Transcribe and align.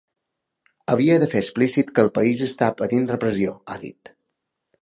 “Havia 0.93 1.17
de 1.25 1.27
fer 1.33 1.43
explícit 1.45 1.93
que 1.99 2.05
el 2.05 2.11
país 2.17 2.43
està 2.49 2.73
patint 2.83 3.07
repressió”, 3.15 3.55
ha 3.75 3.81
dit. 3.89 4.17